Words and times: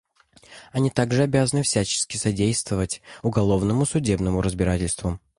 Они 0.71 0.89
также 0.89 1.21
обязаны 1.21 1.61
всячески 1.61 2.17
содействовать 2.17 3.03
уголовному 3.21 3.85
судебному 3.85 4.41
разбирательству. 4.41 5.19